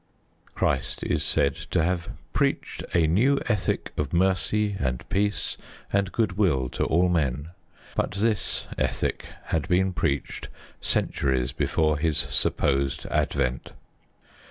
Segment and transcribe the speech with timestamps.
[0.55, 5.57] Christ is said to have preached a new ethic of mercy and peace
[5.93, 7.49] and good will to all men.
[7.95, 10.47] But this ethic had been preached
[10.81, 13.73] centuries before His supposed advent.